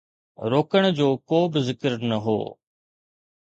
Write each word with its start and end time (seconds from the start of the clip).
روڪڻ 0.51 0.83
جو 0.97 1.07
ڪو 1.29 1.39
به 1.51 1.59
ذڪر 1.67 1.91
نه 2.09 2.17
هو. 2.25 2.37